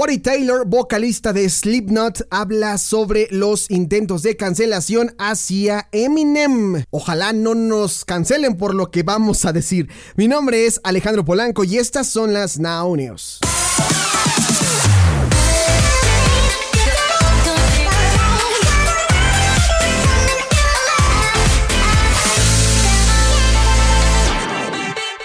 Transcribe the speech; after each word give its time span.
Corey 0.00 0.16
Taylor, 0.16 0.66
vocalista 0.66 1.34
de 1.34 1.46
Slipknot, 1.50 2.26
habla 2.30 2.78
sobre 2.78 3.28
los 3.30 3.70
intentos 3.70 4.22
de 4.22 4.34
cancelación 4.34 5.14
hacia 5.18 5.90
Eminem. 5.92 6.86
Ojalá 6.88 7.34
no 7.34 7.54
nos 7.54 8.06
cancelen 8.06 8.56
por 8.56 8.74
lo 8.74 8.90
que 8.90 9.02
vamos 9.02 9.44
a 9.44 9.52
decir. 9.52 9.90
Mi 10.16 10.26
nombre 10.26 10.64
es 10.64 10.80
Alejandro 10.84 11.26
Polanco 11.26 11.64
y 11.64 11.76
estas 11.76 12.06
son 12.06 12.32
las 12.32 12.58
Now. 12.58 12.96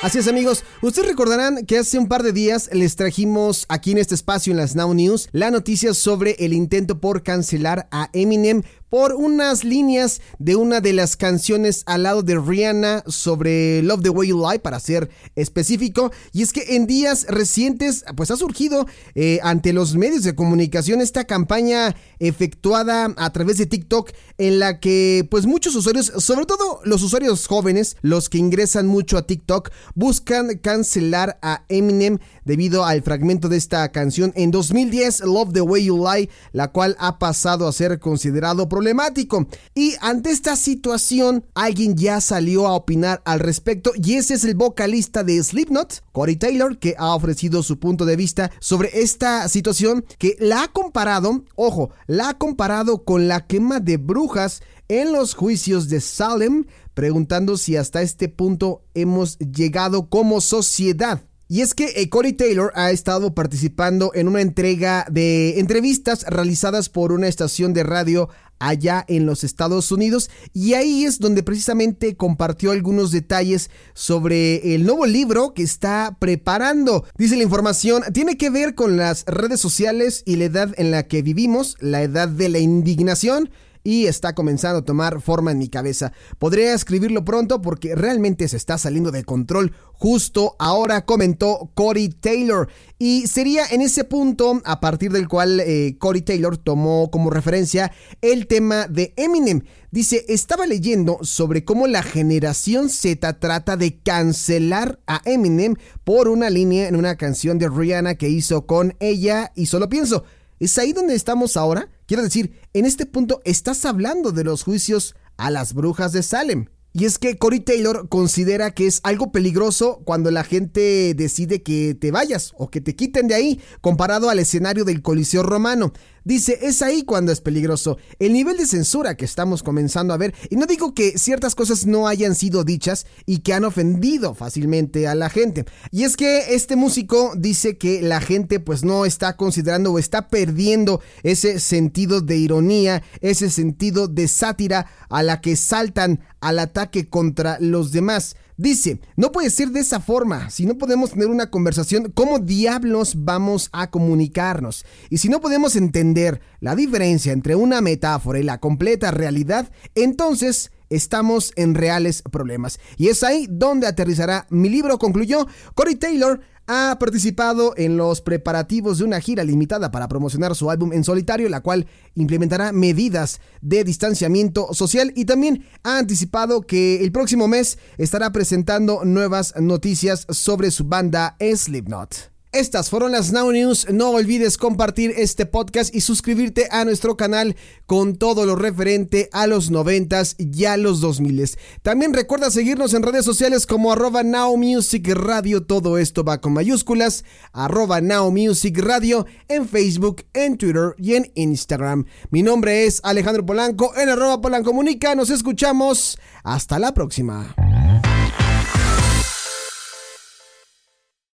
Así 0.05 0.19
es 0.19 0.27
amigos, 0.27 0.63
ustedes 0.83 1.07
recordarán 1.07 1.65
que 1.65 1.79
hace 1.79 1.97
un 1.97 2.07
par 2.07 2.21
de 2.21 2.31
días 2.31 2.69
les 2.71 2.95
trajimos 2.95 3.65
aquí 3.69 3.91
en 3.91 3.97
este 3.97 4.13
espacio 4.13 4.51
en 4.51 4.57
las 4.57 4.75
Now 4.75 4.93
News 4.93 5.29
la 5.31 5.49
noticia 5.49 5.95
sobre 5.95 6.35
el 6.37 6.53
intento 6.53 6.99
por 6.99 7.23
cancelar 7.23 7.87
a 7.89 8.11
Eminem 8.13 8.61
por 8.89 9.13
unas 9.13 9.63
líneas 9.63 10.21
de 10.39 10.55
una 10.55 10.81
de 10.81 10.93
las 10.93 11.15
canciones 11.17 11.83
al 11.85 12.03
lado 12.03 12.23
de 12.23 12.39
Rihanna 12.39 13.03
sobre 13.07 13.81
Love 13.81 14.03
the 14.03 14.09
Way 14.09 14.29
You 14.29 14.47
Lie, 14.47 14.59
para 14.59 14.79
ser 14.79 15.09
específico. 15.35 16.11
Y 16.31 16.41
es 16.41 16.53
que 16.53 16.75
en 16.75 16.87
días 16.87 17.25
recientes, 17.29 18.05
pues 18.15 18.31
ha 18.31 18.37
surgido 18.37 18.87
eh, 19.15 19.39
ante 19.43 19.73
los 19.73 19.95
medios 19.95 20.23
de 20.23 20.35
comunicación 20.35 21.01
esta 21.01 21.25
campaña 21.25 21.95
efectuada 22.19 23.13
a 23.17 23.33
través 23.33 23.57
de 23.57 23.65
TikTok 23.65 24.11
en 24.37 24.59
la 24.59 24.79
que 24.79 25.27
pues 25.29 25.45
muchos 25.45 25.75
usuarios, 25.75 26.11
sobre 26.17 26.45
todo 26.45 26.79
los 26.83 27.03
usuarios 27.03 27.47
jóvenes, 27.47 27.97
los 28.01 28.29
que 28.29 28.37
ingresan 28.37 28.87
mucho 28.87 29.17
a 29.17 29.27
TikTok, 29.27 29.71
buscan 29.93 30.57
cancelar 30.57 31.37
a 31.41 31.65
Eminem 31.69 32.19
debido 32.43 32.85
al 32.85 33.01
fragmento 33.01 33.49
de 33.49 33.57
esta 33.57 33.91
canción 33.91 34.31
en 34.35 34.51
2010, 34.51 35.21
Love 35.21 35.53
the 35.53 35.61
Way 35.61 35.85
You 35.85 35.97
Lie, 35.97 36.29
la 36.51 36.71
cual 36.71 36.95
ha 36.99 37.19
pasado 37.19 37.67
a 37.67 37.73
ser 37.73 37.99
considerado 37.99 38.69
problemático. 38.75 39.47
Y 39.73 39.93
ante 40.01 40.31
esta 40.31 40.57
situación, 40.57 41.45
alguien 41.53 41.95
ya 41.95 42.19
salió 42.19 42.67
a 42.67 42.73
opinar 42.73 43.21
al 43.23 43.39
respecto 43.39 43.93
y 43.95 44.15
ese 44.15 44.33
es 44.33 44.43
el 44.43 44.55
vocalista 44.55 45.23
de 45.23 45.41
Slipknot, 45.41 46.03
Corey 46.11 46.35
Taylor, 46.35 46.77
que 46.77 46.93
ha 46.97 47.15
ofrecido 47.15 47.63
su 47.63 47.79
punto 47.79 48.03
de 48.03 48.17
vista 48.17 48.51
sobre 48.59 48.89
esta 49.01 49.47
situación 49.47 50.03
que 50.17 50.35
la 50.41 50.63
ha 50.63 50.67
comparado, 50.67 51.45
ojo, 51.55 51.91
la 52.05 52.27
ha 52.27 52.37
comparado 52.37 53.05
con 53.05 53.29
la 53.29 53.47
quema 53.47 53.79
de 53.79 53.95
brujas 53.95 54.61
en 54.89 55.13
los 55.13 55.35
juicios 55.35 55.87
de 55.87 56.01
Salem, 56.01 56.65
preguntando 56.93 57.55
si 57.55 57.77
hasta 57.77 58.01
este 58.01 58.27
punto 58.27 58.83
hemos 58.93 59.39
llegado 59.39 60.09
como 60.09 60.41
sociedad. 60.41 61.23
Y 61.47 61.61
es 61.61 61.75
que 61.75 61.93
eh, 61.95 62.09
Corey 62.09 62.33
Taylor 62.33 62.71
ha 62.73 62.89
estado 62.89 63.35
participando 63.35 64.11
en 64.15 64.27
una 64.27 64.41
entrega 64.41 65.05
de 65.11 65.59
entrevistas 65.59 66.25
realizadas 66.27 66.89
por 66.89 67.11
una 67.11 67.27
estación 67.27 67.73
de 67.73 67.83
radio 67.83 68.29
allá 68.57 69.05
en 69.07 69.25
los 69.25 69.43
Estados 69.43 69.91
Unidos 69.91 70.31
y 70.53 70.73
ahí 70.73 71.03
es 71.03 71.19
donde 71.19 71.43
precisamente 71.43 72.15
compartió 72.15 72.71
algunos 72.71 73.11
detalles 73.11 73.69
sobre 73.93 74.73
el 74.73 74.85
nuevo 74.85 75.05
libro 75.05 75.53
que 75.53 75.61
está 75.61 76.17
preparando. 76.19 77.05
Dice 77.17 77.37
la 77.37 77.43
información, 77.43 78.01
tiene 78.13 78.37
que 78.37 78.49
ver 78.49 78.73
con 78.73 78.97
las 78.97 79.23
redes 79.25 79.59
sociales 79.59 80.23
y 80.25 80.37
la 80.37 80.45
edad 80.45 80.73
en 80.77 80.89
la 80.89 81.03
que 81.03 81.21
vivimos, 81.21 81.75
la 81.79 82.01
edad 82.01 82.27
de 82.27 82.49
la 82.49 82.59
indignación 82.59 83.51
y 83.85 84.07
está 84.07 84.33
comenzando 84.33 84.79
a 84.79 84.83
tomar 84.83 85.21
forma 85.21 85.51
en 85.51 85.59
mi 85.59 85.69
cabeza. 85.69 86.11
Podría 86.39 86.73
escribirlo 86.73 87.23
pronto 87.23 87.61
porque 87.61 87.95
realmente 87.95 88.47
se 88.49 88.57
está 88.57 88.77
saliendo 88.79 89.11
de 89.11 89.23
control 89.23 89.73
justo 89.93 90.55
ahora, 90.59 91.05
comentó 91.05 91.71
Corey 91.75 92.09
Taylor. 92.09 92.67
Y 92.97 93.27
sería 93.27 93.63
en 93.69 93.81
ese 93.81 94.03
punto 94.03 94.61
a 94.65 94.79
partir 94.79 95.11
del 95.11 95.27
cual 95.27 95.59
eh, 95.59 95.95
Corey 95.99 96.23
Taylor 96.23 96.57
tomó 96.57 97.11
como 97.11 97.29
referencia 97.29 97.91
el 98.21 98.47
tema 98.47 98.87
de 98.87 99.13
Eminem. 99.17 99.61
Dice, 99.91 100.25
estaba 100.27 100.65
leyendo 100.65 101.19
sobre 101.21 101.63
cómo 101.63 101.87
la 101.87 102.01
generación 102.03 102.89
Z 102.89 103.39
trata 103.39 103.77
de 103.77 103.99
cancelar 103.99 104.99
a 105.05 105.21
Eminem 105.25 105.75
por 106.03 106.27
una 106.27 106.49
línea 106.49 106.87
en 106.87 106.95
una 106.95 107.15
canción 107.15 107.59
de 107.59 107.69
Rihanna 107.69 108.15
que 108.15 108.29
hizo 108.29 108.65
con 108.65 108.95
ella 108.99 109.51
y 109.55 109.67
solo 109.67 109.87
pienso, 109.87 110.25
¿es 110.59 110.77
ahí 110.77 110.93
donde 110.93 111.15
estamos 111.15 111.57
ahora? 111.57 111.89
Quiero 112.05 112.23
decir, 112.23 112.59
en 112.73 112.85
este 112.85 113.05
punto 113.05 113.41
estás 113.45 113.85
hablando 113.85 114.31
de 114.31 114.43
los 114.43 114.63
juicios 114.63 115.15
a 115.37 115.51
las 115.51 115.73
brujas 115.73 116.11
de 116.11 116.23
Salem. 116.23 116.65
Y 116.97 117.03
es 117.03 117.19
que 117.19 117.37
Corey 117.37 117.59
Taylor 117.59 118.07
considera 118.07 118.71
que 118.71 118.87
es 118.87 119.01
algo 119.03 119.33
peligroso 119.33 120.01
cuando 120.05 120.31
la 120.31 120.45
gente 120.45 121.13
decide 121.13 121.61
que 121.61 121.93
te 121.93 122.09
vayas 122.09 122.53
o 122.57 122.69
que 122.69 122.79
te 122.79 122.95
quiten 122.95 123.27
de 123.27 123.35
ahí, 123.35 123.61
comparado 123.81 124.29
al 124.29 124.39
escenario 124.39 124.85
del 124.85 125.01
Coliseo 125.01 125.43
Romano. 125.43 125.91
Dice, 126.25 126.57
es 126.63 126.81
ahí 126.81 127.03
cuando 127.03 127.31
es 127.31 127.39
peligroso. 127.39 127.99
El 128.17 128.33
nivel 128.33 128.57
de 128.57 128.65
censura 128.65 129.15
que 129.15 129.25
estamos 129.25 129.61
comenzando 129.61 130.11
a 130.11 130.17
ver, 130.17 130.33
y 130.49 130.55
no 130.55 130.65
digo 130.65 130.95
que 130.95 131.19
ciertas 131.19 131.53
cosas 131.53 131.85
no 131.85 132.07
hayan 132.07 132.33
sido 132.33 132.63
dichas 132.63 133.05
y 133.27 133.39
que 133.39 133.53
han 133.53 133.63
ofendido 133.63 134.33
fácilmente 134.33 135.07
a 135.07 135.13
la 135.13 135.29
gente. 135.29 135.65
Y 135.91 136.03
es 136.03 136.17
que 136.17 136.55
este 136.55 136.75
músico 136.75 137.33
dice 137.37 137.77
que 137.77 138.01
la 138.01 138.21
gente 138.21 138.59
pues 138.59 138.83
no 138.83 139.05
está 139.05 139.37
considerando 139.37 139.91
o 139.91 139.99
está 139.99 140.27
perdiendo 140.27 140.99
ese 141.21 141.59
sentido 141.59 142.21
de 142.21 142.37
ironía, 142.37 143.03
ese 143.21 143.51
sentido 143.51 144.07
de 144.07 144.27
sátira 144.27 144.87
a 145.09 145.21
la 145.21 145.41
que 145.41 145.55
saltan 145.55 146.21
al 146.41 146.57
ataque 146.57 147.07
contra 147.07 147.59
los 147.59 147.91
demás. 147.91 148.35
Dice, 148.57 149.01
no 149.17 149.33
puede 149.33 149.49
ser 149.49 149.69
de 149.71 149.81
esa 149.81 149.99
forma. 149.99 150.49
Si 150.49 150.65
no 150.65 150.77
podemos 150.77 151.11
tener 151.11 151.27
una 151.27 151.49
conversación, 151.49 152.11
¿cómo 152.13 152.39
diablos 152.39 153.15
vamos 153.17 153.69
a 153.73 153.91
comunicarnos? 153.91 154.85
Y 155.09 155.17
si 155.17 155.27
no 155.27 155.41
podemos 155.41 155.75
entender 155.75 156.39
la 156.61 156.75
diferencia 156.75 157.33
entre 157.33 157.55
una 157.55 157.81
metáfora 157.81 158.39
y 158.39 158.43
la 158.43 158.59
completa 158.59 159.11
realidad, 159.11 159.69
entonces 159.93 160.71
estamos 160.89 161.51
en 161.57 161.75
reales 161.75 162.21
problemas. 162.21 162.79
Y 162.97 163.09
es 163.09 163.23
ahí 163.23 163.47
donde 163.49 163.87
aterrizará 163.87 164.47
mi 164.49 164.69
libro, 164.69 164.99
concluyó 164.99 165.47
Corey 165.73 165.95
Taylor 165.95 166.39
ha 166.67 166.97
participado 166.99 167.73
en 167.77 167.97
los 167.97 168.21
preparativos 168.21 168.97
de 168.97 169.03
una 169.03 169.19
gira 169.19 169.43
limitada 169.43 169.91
para 169.91 170.07
promocionar 170.07 170.55
su 170.55 170.69
álbum 170.69 170.93
en 170.93 171.03
solitario, 171.03 171.49
la 171.49 171.61
cual 171.61 171.87
implementará 172.15 172.71
medidas 172.71 173.39
de 173.61 173.83
distanciamiento 173.83 174.73
social 174.73 175.11
y 175.15 175.25
también 175.25 175.65
ha 175.83 175.97
anticipado 175.97 176.61
que 176.61 177.03
el 177.03 177.11
próximo 177.11 177.47
mes 177.47 177.77
estará 177.97 178.31
presentando 178.31 179.05
nuevas 179.05 179.53
noticias 179.59 180.25
sobre 180.29 180.71
su 180.71 180.85
banda 180.85 181.37
Slipknot. 181.39 182.34
Estas 182.55 182.89
fueron 182.89 183.11
las 183.11 183.33
Now 183.33 183.51
News. 183.51 183.87
No 183.91 184.11
olvides 184.11 184.57
compartir 184.57 185.13
este 185.17 185.45
podcast 185.45 185.93
y 185.93 185.99
suscribirte 185.99 186.69
a 186.71 186.85
nuestro 186.85 187.17
canal 187.17 187.57
con 187.85 188.15
todo 188.15 188.45
lo 188.45 188.55
referente 188.55 189.27
a 189.33 189.45
los 189.45 189.71
noventas 189.71 190.37
y 190.37 190.63
a 190.63 190.77
los 190.77 191.01
2000 191.01 191.49
También 191.81 192.13
recuerda 192.13 192.49
seguirnos 192.49 192.93
en 192.93 193.03
redes 193.03 193.25
sociales 193.25 193.67
como 193.67 193.91
arroba 193.91 194.23
Now 194.23 194.55
Music 194.55 195.05
Radio. 195.09 195.63
Todo 195.65 195.97
esto 195.97 196.23
va 196.23 196.39
con 196.39 196.53
mayúsculas. 196.53 197.25
Arroba 197.51 197.99
Now 197.99 198.31
Music 198.31 198.77
Radio 198.77 199.25
en 199.49 199.67
Facebook, 199.67 200.23
en 200.33 200.57
Twitter 200.57 200.95
y 200.97 201.15
en 201.15 201.29
Instagram. 201.35 202.05
Mi 202.29 202.41
nombre 202.41 202.85
es 202.85 203.01
Alejandro 203.03 203.45
Polanco 203.45 203.91
en 203.97 204.07
arroba 204.07 204.39
Polancomunica. 204.39 205.13
Nos 205.13 205.29
escuchamos. 205.29 206.17
Hasta 206.45 206.79
la 206.79 206.93
próxima. 206.93 207.53